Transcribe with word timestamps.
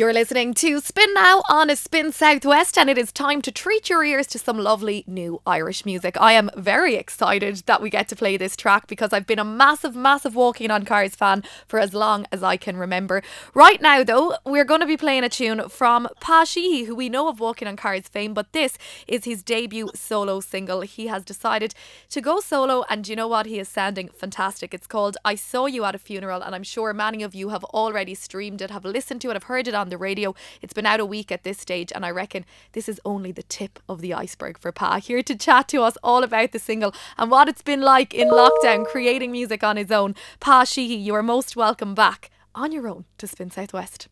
You're 0.00 0.14
listening 0.14 0.54
to 0.54 0.80
Spin 0.80 1.12
Now 1.12 1.42
on 1.50 1.68
a 1.68 1.76
Spin 1.76 2.10
Southwest, 2.10 2.78
and 2.78 2.88
it 2.88 2.96
is 2.96 3.12
time 3.12 3.42
to 3.42 3.52
treat 3.52 3.90
your 3.90 4.02
ears 4.02 4.26
to 4.28 4.38
some 4.38 4.56
lovely 4.56 5.04
new 5.06 5.42
Irish 5.46 5.84
music. 5.84 6.16
I 6.18 6.32
am 6.32 6.48
very 6.56 6.94
excited 6.94 7.56
that 7.66 7.82
we 7.82 7.90
get 7.90 8.08
to 8.08 8.16
play 8.16 8.38
this 8.38 8.56
track 8.56 8.86
because 8.86 9.12
I've 9.12 9.26
been 9.26 9.38
a 9.38 9.44
massive, 9.44 9.94
massive 9.94 10.34
Walking 10.34 10.70
on 10.70 10.86
Cars 10.86 11.14
fan 11.14 11.44
for 11.68 11.78
as 11.78 11.92
long 11.92 12.24
as 12.32 12.42
I 12.42 12.56
can 12.56 12.78
remember. 12.78 13.22
Right 13.52 13.82
now, 13.82 14.02
though, 14.02 14.36
we're 14.46 14.64
going 14.64 14.80
to 14.80 14.86
be 14.86 14.96
playing 14.96 15.22
a 15.22 15.28
tune 15.28 15.68
from 15.68 16.08
Pa 16.18 16.44
Sheehy, 16.44 16.84
who 16.84 16.94
we 16.94 17.10
know 17.10 17.28
of 17.28 17.38
Walking 17.38 17.68
on 17.68 17.76
Cars 17.76 18.08
fame, 18.08 18.32
but 18.32 18.54
this 18.54 18.78
is 19.06 19.26
his 19.26 19.42
debut 19.42 19.90
solo 19.94 20.40
single. 20.40 20.80
He 20.80 21.08
has 21.08 21.26
decided 21.26 21.74
to 22.08 22.22
go 22.22 22.40
solo, 22.40 22.86
and 22.88 23.06
you 23.06 23.16
know 23.16 23.28
what? 23.28 23.44
He 23.44 23.58
is 23.58 23.68
sounding 23.68 24.08
fantastic. 24.08 24.72
It's 24.72 24.86
called 24.86 25.18
I 25.26 25.34
Saw 25.34 25.66
You 25.66 25.84
at 25.84 25.94
a 25.94 25.98
Funeral, 25.98 26.40
and 26.40 26.54
I'm 26.54 26.62
sure 26.62 26.94
many 26.94 27.22
of 27.22 27.34
you 27.34 27.50
have 27.50 27.64
already 27.64 28.14
streamed 28.14 28.62
it, 28.62 28.70
have 28.70 28.86
listened 28.86 29.20
to 29.20 29.28
it, 29.28 29.34
have 29.34 29.42
heard 29.42 29.68
it 29.68 29.74
on 29.74 29.89
the 29.90 29.98
radio. 29.98 30.34
It's 30.62 30.72
been 30.72 30.86
out 30.86 31.00
a 31.00 31.06
week 31.06 31.30
at 31.30 31.44
this 31.44 31.58
stage, 31.58 31.92
and 31.94 32.04
I 32.06 32.10
reckon 32.10 32.44
this 32.72 32.88
is 32.88 33.00
only 33.04 33.32
the 33.32 33.42
tip 33.42 33.78
of 33.88 34.00
the 34.00 34.14
iceberg 34.14 34.58
for 34.58 34.72
Pa. 34.72 34.98
Here 34.98 35.22
to 35.22 35.36
chat 35.36 35.68
to 35.68 35.82
us 35.82 35.96
all 36.02 36.24
about 36.24 36.52
the 36.52 36.58
single 36.58 36.94
and 37.18 37.30
what 37.30 37.48
it's 37.48 37.62
been 37.62 37.82
like 37.82 38.14
in 38.14 38.28
lockdown 38.28 38.86
creating 38.86 39.32
music 39.32 39.62
on 39.62 39.76
his 39.76 39.90
own. 39.90 40.14
Pa 40.40 40.64
Sheehy, 40.64 40.94
you 40.94 41.14
are 41.14 41.22
most 41.22 41.56
welcome 41.56 41.94
back 41.94 42.30
on 42.54 42.72
your 42.72 42.88
own 42.88 43.04
to 43.18 43.26
Spin 43.26 43.50
Southwest. 43.50 44.08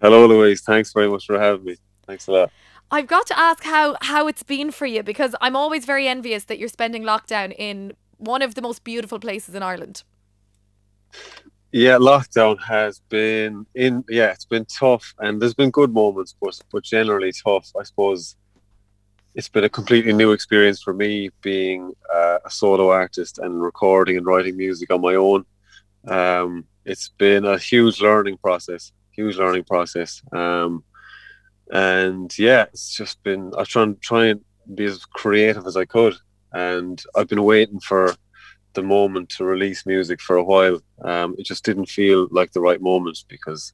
Hello, 0.00 0.26
Louise. 0.26 0.60
Thanks 0.62 0.92
very 0.92 1.08
much 1.08 1.26
for 1.26 1.38
having 1.38 1.64
me. 1.64 1.76
Thanks 2.06 2.26
a 2.28 2.32
lot. 2.32 2.50
I've 2.90 3.06
got 3.06 3.26
to 3.26 3.38
ask 3.38 3.64
how 3.64 3.96
how 4.00 4.28
it's 4.28 4.42
been 4.42 4.70
for 4.70 4.86
you 4.86 5.02
because 5.02 5.34
I'm 5.40 5.54
always 5.54 5.84
very 5.84 6.08
envious 6.08 6.44
that 6.44 6.58
you're 6.58 6.68
spending 6.68 7.02
lockdown 7.02 7.54
in 7.58 7.92
one 8.16 8.42
of 8.42 8.54
the 8.54 8.62
most 8.62 8.82
beautiful 8.82 9.18
places 9.18 9.54
in 9.54 9.62
Ireland. 9.62 10.04
Yeah, 11.70 11.96
lockdown 11.98 12.58
has 12.62 13.00
been 13.10 13.66
in. 13.74 14.02
Yeah, 14.08 14.30
it's 14.30 14.46
been 14.46 14.64
tough, 14.64 15.14
and 15.18 15.40
there's 15.40 15.54
been 15.54 15.70
good 15.70 15.92
moments, 15.92 16.34
but 16.40 16.58
but 16.72 16.82
generally 16.82 17.32
tough. 17.32 17.70
I 17.78 17.82
suppose 17.82 18.36
it's 19.34 19.50
been 19.50 19.64
a 19.64 19.68
completely 19.68 20.14
new 20.14 20.32
experience 20.32 20.82
for 20.82 20.94
me 20.94 21.30
being 21.42 21.92
uh, 22.12 22.38
a 22.44 22.50
solo 22.50 22.90
artist 22.90 23.38
and 23.38 23.62
recording 23.62 24.16
and 24.16 24.24
writing 24.24 24.56
music 24.56 24.90
on 24.90 25.02
my 25.02 25.14
own. 25.14 25.44
Um, 26.06 26.64
it's 26.86 27.10
been 27.10 27.44
a 27.44 27.58
huge 27.58 28.00
learning 28.00 28.38
process, 28.38 28.92
huge 29.12 29.36
learning 29.36 29.64
process. 29.64 30.22
Um, 30.32 30.82
and 31.70 32.36
yeah, 32.38 32.62
it's 32.62 32.96
just 32.96 33.22
been 33.22 33.52
I 33.58 33.64
try 33.64 33.82
and 33.82 34.00
try 34.00 34.26
and 34.28 34.40
be 34.74 34.86
as 34.86 35.04
creative 35.04 35.66
as 35.66 35.76
I 35.76 35.84
could, 35.84 36.14
and 36.54 37.02
I've 37.14 37.28
been 37.28 37.44
waiting 37.44 37.80
for 37.80 38.14
the 38.78 38.82
moment 38.84 39.28
to 39.28 39.44
release 39.44 39.84
music 39.86 40.20
for 40.20 40.36
a 40.36 40.44
while. 40.44 40.80
Um, 41.02 41.34
it 41.36 41.44
just 41.44 41.64
didn't 41.64 41.86
feel 41.86 42.28
like 42.30 42.52
the 42.52 42.60
right 42.60 42.80
moment 42.80 43.24
because 43.26 43.72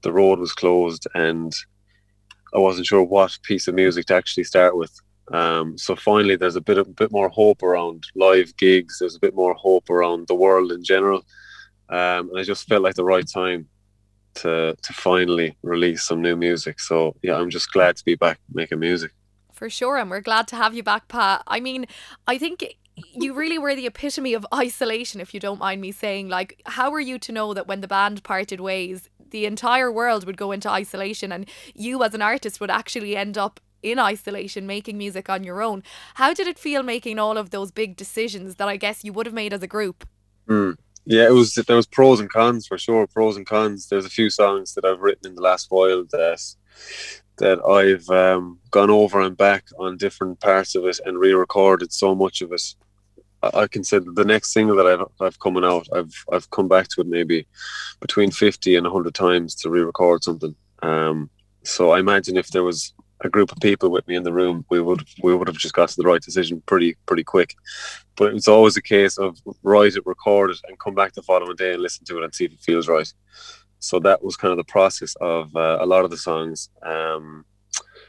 the 0.00 0.12
road 0.12 0.38
was 0.38 0.54
closed 0.54 1.06
and 1.14 1.52
I 2.54 2.58
wasn't 2.58 2.86
sure 2.86 3.02
what 3.02 3.38
piece 3.42 3.68
of 3.68 3.74
music 3.74 4.06
to 4.06 4.14
actually 4.14 4.44
start 4.44 4.74
with. 4.74 4.98
Um, 5.30 5.76
so 5.76 5.94
finally, 5.94 6.36
there's 6.36 6.56
a 6.56 6.62
bit 6.62 6.78
of, 6.78 6.96
bit 6.96 7.12
more 7.12 7.28
hope 7.28 7.62
around 7.62 8.06
live 8.14 8.56
gigs. 8.56 8.98
There's 8.98 9.16
a 9.16 9.20
bit 9.20 9.34
more 9.34 9.52
hope 9.52 9.90
around 9.90 10.26
the 10.26 10.34
world 10.34 10.72
in 10.72 10.82
general, 10.82 11.20
um, 11.90 12.30
and 12.30 12.38
I 12.38 12.42
just 12.42 12.66
felt 12.66 12.82
like 12.82 12.94
the 12.94 13.04
right 13.04 13.28
time 13.28 13.68
to 14.36 14.76
to 14.80 14.92
finally 14.92 15.56
release 15.62 16.04
some 16.04 16.22
new 16.22 16.36
music. 16.36 16.78
So 16.80 17.16
yeah, 17.22 17.36
I'm 17.36 17.50
just 17.50 17.72
glad 17.72 17.96
to 17.96 18.04
be 18.04 18.14
back 18.14 18.38
making 18.54 18.78
music. 18.78 19.10
For 19.52 19.68
sure, 19.68 19.96
and 19.98 20.08
we're 20.08 20.28
glad 20.30 20.46
to 20.48 20.56
have 20.56 20.74
you 20.74 20.84
back, 20.84 21.08
Pa. 21.08 21.42
I 21.46 21.58
mean, 21.60 21.86
I 22.28 22.38
think 22.38 22.76
you 23.12 23.34
really 23.34 23.58
were 23.58 23.74
the 23.74 23.86
epitome 23.86 24.34
of 24.34 24.46
isolation, 24.54 25.20
if 25.20 25.34
you 25.34 25.40
don't 25.40 25.58
mind 25.58 25.80
me 25.80 25.92
saying. 25.92 26.28
Like, 26.28 26.60
how 26.66 26.90
were 26.90 27.00
you 27.00 27.18
to 27.20 27.32
know 27.32 27.54
that 27.54 27.66
when 27.66 27.80
the 27.80 27.88
band 27.88 28.22
parted 28.22 28.60
ways, 28.60 29.08
the 29.30 29.46
entire 29.46 29.90
world 29.90 30.24
would 30.24 30.36
go 30.36 30.52
into 30.52 30.70
isolation 30.70 31.32
and 31.32 31.46
you 31.74 32.02
as 32.02 32.14
an 32.14 32.22
artist 32.22 32.60
would 32.60 32.70
actually 32.70 33.16
end 33.16 33.36
up 33.36 33.60
in 33.82 33.98
isolation 33.98 34.66
making 34.66 34.96
music 34.98 35.28
on 35.28 35.44
your 35.44 35.62
own? 35.62 35.82
How 36.14 36.32
did 36.32 36.46
it 36.46 36.58
feel 36.58 36.82
making 36.82 37.18
all 37.18 37.36
of 37.36 37.50
those 37.50 37.70
big 37.70 37.96
decisions 37.96 38.56
that 38.56 38.68
I 38.68 38.76
guess 38.76 39.04
you 39.04 39.12
would 39.12 39.26
have 39.26 39.34
made 39.34 39.52
as 39.52 39.62
a 39.62 39.66
group? 39.66 40.06
Mm. 40.48 40.76
Yeah, 41.04 41.26
it 41.26 41.32
was 41.32 41.54
there 41.54 41.76
was 41.76 41.86
pros 41.86 42.18
and 42.18 42.30
cons 42.30 42.66
for 42.66 42.78
sure. 42.78 43.06
Pros 43.06 43.36
and 43.36 43.46
cons. 43.46 43.88
There's 43.88 44.06
a 44.06 44.10
few 44.10 44.28
songs 44.28 44.74
that 44.74 44.84
I've 44.84 45.00
written 45.00 45.30
in 45.30 45.34
the 45.36 45.42
last 45.42 45.70
while 45.70 46.04
that 46.10 46.54
that 47.38 47.64
I've 47.64 48.08
um, 48.10 48.58
gone 48.70 48.90
over 48.90 49.20
and 49.20 49.36
back 49.36 49.66
on 49.78 49.98
different 49.98 50.40
parts 50.40 50.74
of 50.74 50.84
it 50.84 50.98
and 51.04 51.18
re-recorded 51.18 51.92
so 51.92 52.14
much 52.14 52.40
of 52.40 52.50
it 52.50 52.74
I 53.54 53.66
can 53.66 53.84
say 53.84 53.98
the 53.98 54.24
next 54.24 54.52
single 54.52 54.76
that 54.76 54.86
I've 54.86 55.06
I've 55.20 55.40
coming 55.40 55.64
out. 55.64 55.86
I've 55.94 56.14
I've 56.32 56.50
come 56.50 56.68
back 56.68 56.88
to 56.88 57.00
it 57.00 57.06
maybe 57.06 57.46
between 58.00 58.30
fifty 58.30 58.76
and 58.76 58.86
hundred 58.86 59.14
times 59.14 59.54
to 59.56 59.70
re-record 59.70 60.24
something. 60.24 60.54
Um, 60.82 61.30
so 61.64 61.90
I 61.90 61.98
imagine 61.98 62.36
if 62.36 62.48
there 62.48 62.64
was 62.64 62.92
a 63.22 63.28
group 63.28 63.50
of 63.50 63.58
people 63.60 63.90
with 63.90 64.06
me 64.06 64.14
in 64.14 64.22
the 64.24 64.32
room, 64.32 64.64
we 64.70 64.80
would 64.80 65.06
we 65.22 65.34
would 65.34 65.48
have 65.48 65.56
just 65.56 65.74
got 65.74 65.88
to 65.88 65.96
the 65.96 66.08
right 66.08 66.22
decision 66.22 66.62
pretty 66.66 66.96
pretty 67.06 67.24
quick. 67.24 67.54
But 68.16 68.34
it's 68.34 68.48
always 68.48 68.76
a 68.76 68.82
case 68.82 69.18
of 69.18 69.38
write 69.62 69.96
it, 69.96 70.06
record 70.06 70.50
it, 70.50 70.58
and 70.68 70.78
come 70.78 70.94
back 70.94 71.12
the 71.12 71.22
following 71.22 71.56
day 71.56 71.72
and 71.72 71.82
listen 71.82 72.04
to 72.06 72.18
it 72.18 72.24
and 72.24 72.34
see 72.34 72.44
if 72.44 72.52
it 72.52 72.60
feels 72.60 72.88
right. 72.88 73.12
So 73.78 73.98
that 74.00 74.22
was 74.22 74.36
kind 74.36 74.52
of 74.52 74.58
the 74.58 74.72
process 74.72 75.14
of 75.20 75.54
uh, 75.54 75.78
a 75.80 75.86
lot 75.86 76.04
of 76.04 76.10
the 76.10 76.16
songs. 76.16 76.70
Um, 76.82 77.44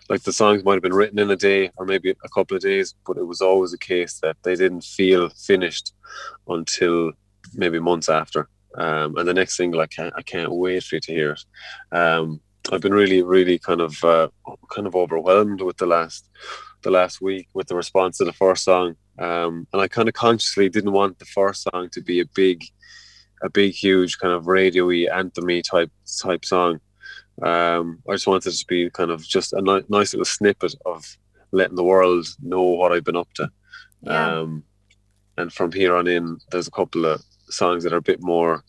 like 0.10 0.24
the 0.24 0.34
songs 0.34 0.64
might 0.64 0.74
have 0.74 0.84
been 0.84 0.94
written 0.94 1.20
in 1.20 1.32
a 1.32 1.36
day 1.36 1.72
or 1.78 1.86
maybe 1.86 2.12
a 2.12 2.30
couple 2.30 2.56
of 2.56 2.64
days, 2.64 2.96
but 3.06 3.18
it 3.18 3.26
was 3.26 3.42
always 3.42 3.74
a 3.74 3.78
case 3.78 4.20
that 4.22 4.38
they 4.44 4.56
didn't 4.56 4.84
feel 4.84 5.30
finished 5.30 5.94
until 6.48 7.12
maybe 7.54 7.80
months 7.80 8.10
after. 8.10 8.50
Um, 8.76 9.18
and 9.18 9.28
the 9.28 9.34
next 9.34 9.58
single, 9.58 9.82
I 9.82 9.88
can't, 9.88 10.14
I 10.16 10.22
can't 10.22 10.52
wait 10.52 10.84
for 10.84 10.96
you 10.96 11.02
to 11.02 11.14
hear 11.14 11.32
it. 11.32 11.98
Um, 11.98 12.40
I've 12.72 12.82
been 12.82 12.94
really, 12.94 13.24
really 13.24 13.60
kind 13.60 13.82
of, 13.82 14.04
uh, 14.04 14.30
kind 14.70 14.88
of 14.88 14.96
overwhelmed 14.96 15.62
with 15.62 15.78
the 15.78 15.86
last, 15.86 16.30
the 16.84 16.92
last 16.92 17.22
week 17.22 17.48
with 17.54 17.68
the 17.68 17.76
response 17.76 18.18
to 18.18 18.26
the 18.26 18.34
first 18.34 18.64
song. 18.64 18.96
Um, 19.20 19.68
and 19.74 19.82
I 19.82 19.88
kind 19.88 20.08
of 20.08 20.14
consciously 20.14 20.70
didn't 20.70 20.92
want 20.92 21.18
the 21.18 21.26
first 21.26 21.64
song 21.64 21.90
to 21.92 22.02
be 22.02 22.20
a 22.20 22.26
big, 22.36 22.64
a 23.42 23.50
big, 23.50 23.74
huge 23.74 24.20
kind 24.20 24.34
of 24.34 24.48
radio-y 24.48 25.08
anthem 25.12 25.48
type 25.62 25.92
type 26.22 26.46
song. 26.46 26.80
Um, 27.42 28.02
I 28.10 28.14
just 28.14 28.28
wanted 28.28 28.50
it 28.50 28.58
to 28.58 28.66
be 28.68 28.90
kind 28.90 29.12
of 29.12 29.24
just 29.24 29.54
a 29.54 29.62
ni- 29.62 29.86
nice 29.90 30.14
little 30.14 30.26
snippet 30.26 30.74
of 30.86 31.18
letting 31.52 31.76
the 31.76 31.84
world 31.84 32.26
know 32.42 32.64
what 32.64 32.92
I've 32.92 33.04
been 33.04 33.16
up 33.16 33.32
to. 33.36 33.50
Yeah. 34.02 34.40
Um, 34.40 34.64
and 35.38 35.54
from 35.54 35.72
here 35.72 35.96
on 35.96 36.08
in, 36.08 36.40
there's 36.52 36.68
a 36.68 36.72
couple 36.72 37.06
of 37.06 37.22
songs 37.50 37.84
that 37.84 37.94
are 37.94 37.98
a 37.98 38.02
bit 38.02 38.22
more, 38.22 38.64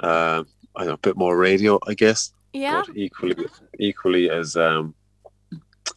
uh, 0.00 0.42
I 0.76 0.80
don't 0.80 0.88
know, 0.88 0.94
a 0.94 0.98
bit 0.98 1.16
more 1.16 1.36
radio, 1.36 1.78
I 1.86 1.94
guess. 1.94 2.32
Yeah. 2.52 2.82
But 2.86 2.96
equally, 2.96 3.36
equally 3.78 4.30
as 4.30 4.56
um, 4.56 4.94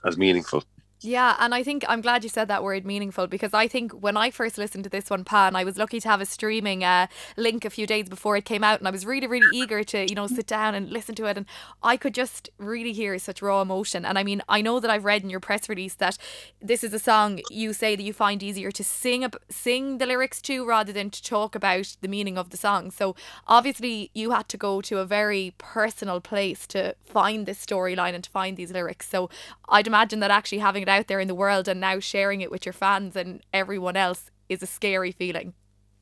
as 0.05 0.17
meaningful. 0.17 0.63
Yeah, 1.01 1.35
and 1.39 1.53
I 1.53 1.61
think 1.61 1.85
I'm 1.87 2.01
glad 2.01 2.23
you 2.23 2.29
said 2.29 2.47
that 2.47 2.63
word 2.63 2.83
meaningful 2.83 3.27
because 3.27 3.53
I 3.53 3.67
think 3.67 3.91
when 3.91 4.17
I 4.17 4.31
first 4.31 4.57
listened 4.57 4.83
to 4.85 4.89
this 4.89 5.11
one, 5.11 5.23
Pa, 5.23 5.51
I 5.53 5.63
was 5.63 5.77
lucky 5.77 5.99
to 5.99 6.09
have 6.09 6.21
a 6.21 6.25
streaming 6.25 6.83
uh, 6.83 7.05
link 7.35 7.65
a 7.65 7.69
few 7.69 7.85
days 7.85 8.09
before 8.09 8.35
it 8.35 8.45
came 8.45 8.63
out, 8.63 8.79
and 8.79 8.87
I 8.87 8.91
was 8.91 9.05
really, 9.05 9.27
really 9.27 9.45
eager 9.55 9.83
to, 9.83 10.09
you 10.09 10.15
know, 10.15 10.25
sit 10.25 10.47
down 10.47 10.73
and 10.73 10.89
listen 10.89 11.13
to 11.15 11.25
it, 11.25 11.37
and 11.37 11.45
I 11.83 11.97
could 11.97 12.15
just 12.15 12.49
really 12.57 12.93
hear 12.93 13.19
such 13.19 13.43
raw 13.43 13.61
emotion. 13.61 14.05
And 14.05 14.17
I 14.17 14.23
mean, 14.23 14.41
I 14.49 14.61
know 14.61 14.79
that 14.79 14.89
I've 14.89 15.05
read 15.05 15.21
in 15.21 15.29
your 15.29 15.39
press 15.39 15.69
release 15.69 15.93
that 15.95 16.17
this 16.59 16.83
is 16.83 16.93
a 16.95 16.99
song 16.99 17.41
you 17.51 17.73
say 17.73 17.95
that 17.95 18.01
you 18.01 18.13
find 18.13 18.41
easier 18.41 18.71
to 18.71 18.83
sing 18.83 19.27
sing 19.49 19.99
the 19.99 20.07
lyrics 20.07 20.41
to 20.43 20.65
rather 20.65 20.91
than 20.91 21.11
to 21.11 21.21
talk 21.21 21.53
about 21.53 21.95
the 22.01 22.07
meaning 22.07 22.39
of 22.39 22.49
the 22.49 22.57
song. 22.57 22.89
So 22.89 23.15
obviously, 23.47 24.09
you 24.15 24.31
had 24.31 24.49
to 24.49 24.57
go 24.57 24.81
to 24.81 24.97
a 24.97 25.05
very 25.05 25.53
personal 25.59 26.21
place 26.21 26.65
to 26.67 26.95
find 27.05 27.45
this 27.45 27.63
storyline 27.63 28.15
and 28.15 28.23
to 28.23 28.31
find 28.31 28.57
these 28.57 28.71
lyrics. 28.71 29.07
So 29.07 29.29
I'd 29.69 29.85
imagine 29.85 30.21
that 30.21 30.31
actually 30.31 30.57
having 30.57 30.86
it 30.87 30.91
out 30.91 31.07
there 31.07 31.19
in 31.19 31.27
the 31.27 31.35
world 31.35 31.67
and 31.67 31.79
now 31.79 31.99
sharing 31.99 32.41
it 32.41 32.51
with 32.51 32.65
your 32.65 32.73
fans 32.73 33.15
and 33.15 33.41
everyone 33.53 33.95
else 33.95 34.31
is 34.49 34.63
a 34.63 34.67
scary 34.67 35.11
feeling. 35.11 35.53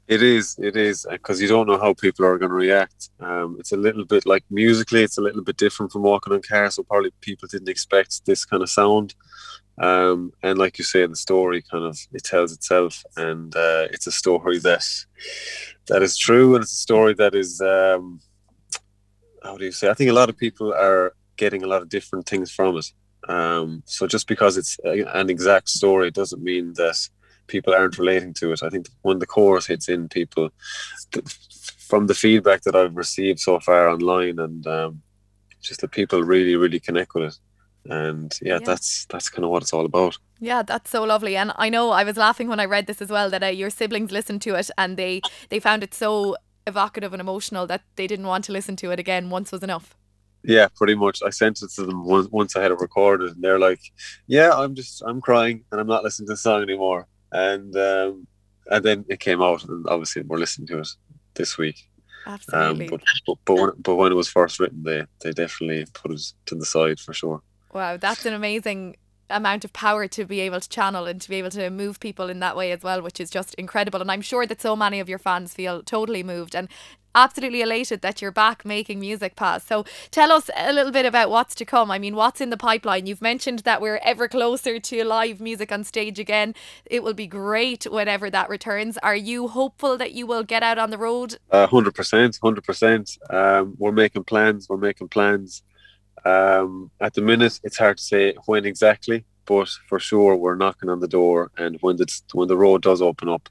It 0.07 0.21
is, 0.21 0.55
it 0.59 0.75
is, 0.75 1.07
because 1.09 1.41
you 1.41 1.47
don't 1.47 1.65
know 1.65 1.79
how 1.79 1.95
people 1.95 2.25
are 2.25 2.37
going 2.37 2.51
to 2.51 2.55
react. 2.55 3.09
Um, 3.19 3.57
it's 3.59 3.71
a 3.71 3.77
little 3.77 4.05
bit 4.05 4.27
like 4.27 4.43
musically, 4.51 5.01
it's 5.01 5.17
a 5.17 5.21
little 5.21 5.43
bit 5.43 5.57
different 5.57 5.91
from 5.91 6.03
walking 6.03 6.31
on 6.31 6.43
cars, 6.43 6.75
so 6.75 6.83
probably 6.83 7.09
people 7.21 7.47
didn't 7.51 7.69
expect 7.69 8.23
this 8.25 8.45
kind 8.45 8.61
of 8.61 8.69
sound. 8.69 9.15
Um, 9.79 10.31
and 10.43 10.59
like 10.59 10.77
you 10.77 10.85
say, 10.85 11.05
the 11.07 11.15
story 11.15 11.63
kind 11.63 11.85
of 11.85 11.97
it 12.13 12.23
tells 12.23 12.53
itself, 12.53 13.03
and 13.17 13.55
uh, 13.55 13.87
it's 13.91 14.05
a 14.05 14.11
story 14.11 14.59
that 14.59 14.85
that 15.87 16.03
is 16.03 16.15
true, 16.15 16.53
and 16.53 16.63
it's 16.63 16.73
a 16.73 16.87
story 16.89 17.15
that 17.15 17.33
is 17.33 17.59
um, 17.61 18.21
how 19.41 19.57
do 19.57 19.65
you 19.65 19.71
say? 19.71 19.89
I 19.89 19.95
think 19.95 20.11
a 20.11 20.13
lot 20.13 20.29
of 20.29 20.37
people 20.37 20.71
are 20.71 21.13
getting 21.35 21.63
a 21.63 21.67
lot 21.67 21.81
of 21.81 21.89
different 21.89 22.27
things 22.27 22.51
from 22.51 22.77
it. 22.77 22.91
Um, 23.27 23.83
so 23.85 24.07
just 24.07 24.27
because 24.27 24.57
it's 24.57 24.77
an 24.83 25.29
exact 25.29 25.69
story 25.69 26.11
doesn't 26.11 26.43
mean 26.43 26.73
that 26.73 27.07
people 27.47 27.73
aren't 27.73 27.97
relating 27.97 28.33
to 28.35 28.51
it. 28.51 28.63
I 28.63 28.69
think 28.69 28.87
when 29.01 29.19
the 29.19 29.25
chorus 29.25 29.67
hits 29.67 29.89
in, 29.89 30.09
people 30.09 30.49
from 31.79 32.07
the 32.07 32.15
feedback 32.15 32.61
that 32.63 32.75
I've 32.75 32.95
received 32.95 33.39
so 33.39 33.59
far 33.59 33.89
online, 33.89 34.39
and 34.39 34.65
um, 34.67 35.01
just 35.61 35.81
that 35.81 35.91
people 35.91 36.23
really, 36.23 36.55
really 36.55 36.79
connect 36.79 37.15
with 37.15 37.25
it. 37.25 37.37
And 37.87 38.33
yeah, 38.41 38.53
yeah. 38.53 38.59
that's 38.65 39.05
that's 39.05 39.29
kind 39.29 39.45
of 39.45 39.51
what 39.51 39.61
it's 39.61 39.73
all 39.73 39.85
about. 39.85 40.17
Yeah, 40.39 40.63
that's 40.63 40.89
so 40.89 41.03
lovely. 41.03 41.37
And 41.37 41.51
I 41.55 41.69
know 41.69 41.91
I 41.91 42.03
was 42.03 42.17
laughing 42.17 42.47
when 42.47 42.59
I 42.59 42.65
read 42.65 42.87
this 42.87 43.01
as 43.01 43.09
well 43.09 43.29
that 43.29 43.43
uh, 43.43 43.47
your 43.47 43.69
siblings 43.69 44.11
listened 44.11 44.41
to 44.43 44.55
it 44.55 44.71
and 44.77 44.97
they 44.97 45.21
they 45.49 45.59
found 45.59 45.83
it 45.83 45.93
so 45.93 46.35
evocative 46.67 47.13
and 47.13 47.21
emotional 47.21 47.67
that 47.67 47.83
they 47.95 48.07
didn't 48.07 48.25
want 48.25 48.43
to 48.45 48.51
listen 48.51 48.75
to 48.77 48.91
it 48.91 48.99
again. 48.99 49.29
Once 49.29 49.51
was 49.51 49.61
enough. 49.61 49.95
Yeah, 50.47 50.67
pretty 50.75 50.95
much. 50.95 51.21
I 51.23 51.31
sent 51.31 51.61
it 51.63 51.71
to 51.71 51.85
them 51.85 52.05
once, 52.05 52.27
once 52.29 52.55
I 52.55 52.61
had 52.61 52.71
it 52.71 52.79
recorded, 52.79 53.31
and 53.31 53.43
they're 53.43 53.59
like, 53.59 53.81
"Yeah, 54.27 54.51
I'm 54.53 54.75
just 54.75 55.01
I'm 55.05 55.19
crying, 55.19 55.63
and 55.71 55.81
I'm 55.81 55.87
not 55.87 56.03
listening 56.03 56.27
to 56.27 56.33
the 56.33 56.37
song 56.37 56.61
anymore." 56.61 57.07
And 57.31 57.75
um, 57.75 58.27
and 58.67 58.85
then 58.85 59.05
it 59.09 59.19
came 59.19 59.41
out, 59.41 59.63
and 59.65 59.85
obviously 59.87 60.21
we're 60.21 60.37
listening 60.37 60.67
to 60.67 60.79
it 60.79 60.89
this 61.33 61.57
week. 61.57 61.89
Absolutely. 62.27 62.85
Um, 62.85 62.91
but 62.91 63.01
but 63.25 63.37
but 63.45 63.55
when, 63.55 63.71
but 63.79 63.95
when 63.95 64.11
it 64.11 64.15
was 64.15 64.27
first 64.27 64.59
written, 64.59 64.83
they 64.83 65.05
they 65.23 65.31
definitely 65.31 65.85
put 65.93 66.11
it 66.11 66.21
to 66.45 66.55
the 66.55 66.65
side 66.65 66.99
for 66.99 67.13
sure. 67.13 67.41
Wow, 67.73 67.97
that's 67.97 68.25
an 68.25 68.33
amazing 68.33 68.97
amount 69.29 69.65
of 69.65 69.73
power 69.73 70.07
to 70.07 70.25
be 70.25 70.39
able 70.41 70.59
to 70.59 70.69
channel 70.69 71.07
and 71.07 71.19
to 71.19 71.29
be 71.29 71.37
able 71.37 71.49
to 71.49 71.69
move 71.71 71.99
people 71.99 72.29
in 72.29 72.39
that 72.39 72.55
way 72.55 72.71
as 72.71 72.83
well, 72.83 73.01
which 73.01 73.19
is 73.19 73.29
just 73.29 73.55
incredible. 73.55 74.01
And 74.01 74.11
I'm 74.11 74.21
sure 74.21 74.45
that 74.45 74.61
so 74.61 74.75
many 74.75 74.99
of 74.99 75.09
your 75.09 75.17
fans 75.17 75.53
feel 75.53 75.81
totally 75.81 76.21
moved 76.21 76.55
and 76.55 76.69
absolutely 77.15 77.61
elated 77.61 78.01
that 78.01 78.21
you're 78.21 78.31
back 78.31 78.65
making 78.65 78.99
music 78.99 79.35
Pa. 79.35 79.57
So 79.57 79.85
tell 80.11 80.31
us 80.31 80.49
a 80.55 80.71
little 80.73 80.91
bit 80.91 81.05
about 81.05 81.29
what's 81.29 81.55
to 81.55 81.65
come. 81.65 81.89
I 81.89 81.97
mean, 81.97 82.15
what's 82.15 82.41
in 82.41 82.49
the 82.51 82.57
pipeline? 82.57 83.07
You've 83.07 83.21
mentioned 83.21 83.59
that 83.59 83.81
we're 83.81 84.01
ever 84.03 84.27
closer 84.27 84.79
to 84.79 85.03
live 85.03 85.39
music 85.39 85.71
on 85.71 85.83
stage 85.83 86.19
again. 86.19 86.53
It 86.85 87.01
will 87.01 87.13
be 87.13 87.27
great 87.27 87.85
whenever 87.85 88.29
that 88.29 88.49
returns. 88.49 88.97
Are 89.01 89.15
you 89.15 89.47
hopeful 89.47 89.97
that 89.97 90.11
you 90.11 90.27
will 90.27 90.43
get 90.43 90.61
out 90.61 90.77
on 90.77 90.91
the 90.91 90.97
road? 90.97 91.37
hundred 91.51 91.95
percent, 91.95 92.37
hundred 92.43 92.63
percent. 92.63 93.17
Um, 93.29 93.75
we're 93.77 93.91
making 93.91 94.25
plans. 94.25 94.67
We're 94.69 94.77
making 94.77 95.07
plans. 95.07 95.63
Um, 96.25 96.91
at 96.99 97.13
the 97.13 97.21
minute, 97.21 97.59
it's 97.63 97.77
hard 97.77 97.97
to 97.97 98.03
say 98.03 98.33
when 98.45 98.65
exactly, 98.65 99.25
but 99.45 99.69
for 99.87 99.99
sure, 99.99 100.35
we're 100.35 100.55
knocking 100.55 100.89
on 100.89 100.99
the 100.99 101.07
door. 101.07 101.51
And 101.57 101.77
when 101.81 101.97
the 101.97 102.07
when 102.33 102.47
the 102.47 102.57
road 102.57 102.81
does 102.81 103.01
open 103.01 103.29
up, 103.29 103.47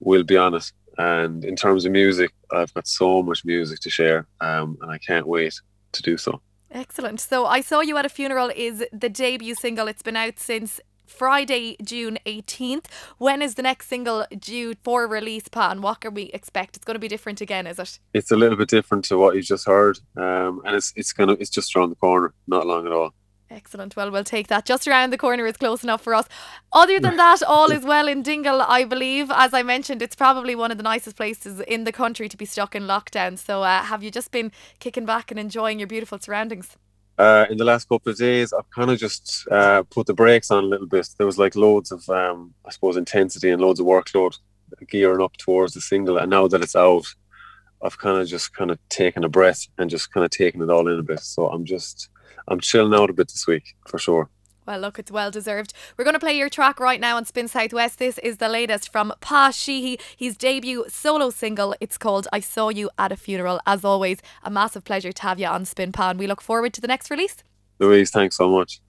we'll 0.00 0.24
be 0.24 0.36
on 0.36 0.54
it. 0.54 0.72
And 1.00 1.44
in 1.46 1.56
terms 1.56 1.86
of 1.86 1.92
music, 1.92 2.30
I've 2.52 2.74
got 2.74 2.86
so 2.86 3.22
much 3.22 3.42
music 3.44 3.80
to 3.80 3.90
share, 3.90 4.26
um, 4.42 4.76
and 4.82 4.90
I 4.90 4.98
can't 4.98 5.26
wait 5.26 5.54
to 5.92 6.02
do 6.02 6.18
so. 6.18 6.42
Excellent. 6.70 7.20
So 7.20 7.46
I 7.46 7.62
saw 7.62 7.80
you 7.80 7.96
at 7.96 8.04
a 8.04 8.10
funeral 8.10 8.50
is 8.54 8.84
the 8.92 9.08
debut 9.08 9.54
single. 9.54 9.88
It's 9.88 10.02
been 10.02 10.16
out 10.16 10.38
since 10.38 10.78
Friday, 11.06 11.76
June 11.82 12.18
18th. 12.26 12.84
When 13.16 13.40
is 13.40 13.54
the 13.54 13.62
next 13.62 13.88
single 13.88 14.26
due 14.38 14.74
for 14.84 15.06
release, 15.08 15.48
Pa? 15.48 15.74
What 15.74 16.02
can 16.02 16.12
we 16.12 16.24
expect? 16.24 16.76
It's 16.76 16.84
going 16.84 16.96
to 16.96 17.00
be 17.00 17.08
different 17.08 17.40
again, 17.40 17.66
is 17.66 17.78
it? 17.78 17.98
It's 18.12 18.30
a 18.30 18.36
little 18.36 18.58
bit 18.58 18.68
different 18.68 19.06
to 19.06 19.16
what 19.16 19.34
you 19.36 19.42
just 19.42 19.66
heard, 19.66 19.98
um, 20.18 20.60
and 20.66 20.76
it's 20.76 20.92
it's 20.96 21.12
gonna 21.12 21.32
it's 21.40 21.50
just 21.50 21.74
around 21.74 21.90
the 21.90 21.96
corner, 21.96 22.34
not 22.46 22.66
long 22.66 22.86
at 22.86 22.92
all. 22.92 23.14
Excellent. 23.52 23.96
Well, 23.96 24.12
we'll 24.12 24.22
take 24.22 24.46
that. 24.46 24.64
Just 24.64 24.86
around 24.86 25.10
the 25.10 25.18
corner 25.18 25.44
is 25.44 25.56
close 25.56 25.82
enough 25.82 26.02
for 26.02 26.14
us. 26.14 26.28
Other 26.72 27.00
than 27.00 27.16
that, 27.16 27.42
all 27.42 27.72
is 27.72 27.84
well 27.84 28.06
in 28.06 28.22
Dingle, 28.22 28.62
I 28.62 28.84
believe. 28.84 29.28
As 29.32 29.52
I 29.52 29.64
mentioned, 29.64 30.02
it's 30.02 30.14
probably 30.14 30.54
one 30.54 30.70
of 30.70 30.76
the 30.76 30.84
nicest 30.84 31.16
places 31.16 31.58
in 31.60 31.82
the 31.82 31.90
country 31.90 32.28
to 32.28 32.36
be 32.36 32.44
stuck 32.44 32.76
in 32.76 32.84
lockdown. 32.84 33.36
So, 33.36 33.62
uh, 33.62 33.82
have 33.82 34.04
you 34.04 34.12
just 34.12 34.30
been 34.30 34.52
kicking 34.78 35.04
back 35.04 35.32
and 35.32 35.40
enjoying 35.40 35.80
your 35.80 35.88
beautiful 35.88 36.20
surroundings? 36.20 36.76
Uh, 37.18 37.46
in 37.50 37.58
the 37.58 37.64
last 37.64 37.88
couple 37.88 38.12
of 38.12 38.18
days, 38.18 38.52
I've 38.52 38.70
kind 38.70 38.90
of 38.90 38.98
just 38.98 39.48
uh, 39.50 39.82
put 39.90 40.06
the 40.06 40.14
brakes 40.14 40.52
on 40.52 40.62
a 40.62 40.68
little 40.68 40.86
bit. 40.86 41.08
There 41.18 41.26
was 41.26 41.38
like 41.38 41.56
loads 41.56 41.90
of, 41.90 42.08
um, 42.08 42.54
I 42.64 42.70
suppose, 42.70 42.96
intensity 42.96 43.50
and 43.50 43.60
loads 43.60 43.80
of 43.80 43.86
workload 43.86 44.38
gearing 44.88 45.22
up 45.22 45.36
towards 45.38 45.74
the 45.74 45.80
single. 45.80 46.18
And 46.18 46.30
now 46.30 46.46
that 46.46 46.62
it's 46.62 46.76
out, 46.76 47.06
I've 47.82 47.98
kind 47.98 48.20
of 48.20 48.28
just 48.28 48.54
kind 48.54 48.70
of 48.70 48.78
taken 48.90 49.24
a 49.24 49.28
breath 49.28 49.66
and 49.76 49.90
just 49.90 50.12
kind 50.12 50.24
of 50.24 50.30
taken 50.30 50.62
it 50.62 50.70
all 50.70 50.86
in 50.86 51.00
a 51.00 51.02
bit. 51.02 51.20
So 51.20 51.48
I'm 51.48 51.64
just 51.64 52.09
I'm 52.50 52.60
chilling 52.60 52.92
out 52.92 53.10
a 53.10 53.12
bit 53.12 53.28
this 53.28 53.46
week 53.46 53.76
for 53.86 53.98
sure. 53.98 54.28
Well, 54.66 54.80
look, 54.80 54.98
it's 54.98 55.10
well 55.10 55.30
deserved. 55.30 55.72
We're 55.96 56.04
going 56.04 56.14
to 56.14 56.20
play 56.20 56.36
your 56.36 56.48
track 56.48 56.78
right 56.78 57.00
now 57.00 57.16
on 57.16 57.24
Spin 57.24 57.48
Southwest. 57.48 57.98
This 57.98 58.18
is 58.18 58.36
the 58.36 58.48
latest 58.48 58.92
from 58.92 59.12
Pa 59.20 59.50
Sheehy, 59.50 59.98
his 60.16 60.36
debut 60.36 60.84
solo 60.88 61.30
single. 61.30 61.74
It's 61.80 61.96
called 61.96 62.28
I 62.32 62.40
Saw 62.40 62.68
You 62.68 62.90
at 62.98 63.10
a 63.12 63.16
Funeral. 63.16 63.60
As 63.66 63.84
always, 63.84 64.20
a 64.42 64.50
massive 64.50 64.84
pleasure 64.84 65.12
to 65.12 65.22
have 65.22 65.40
you 65.40 65.46
on 65.46 65.64
Spin 65.64 65.92
Pa. 65.92 66.12
We 66.16 66.26
look 66.26 66.42
forward 66.42 66.74
to 66.74 66.80
the 66.80 66.88
next 66.88 67.10
release. 67.10 67.36
Louise, 67.78 68.10
thanks 68.10 68.36
so 68.36 68.48
much. 68.50 68.80